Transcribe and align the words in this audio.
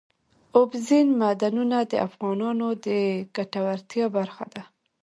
اوبزین 0.57 1.07
معدنونه 1.21 1.77
د 1.91 1.93
افغانانو 2.07 2.67
د 2.85 2.87
ګټورتیا 3.35 4.05
برخه 4.17 4.45
ده. 4.53 4.63